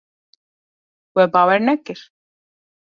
[1.15, 1.99] We bawer nekir.